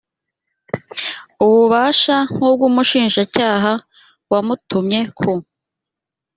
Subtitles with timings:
[1.45, 3.73] ububasha nk ubw umushinjacyaha
[4.31, 5.31] wamutumye ku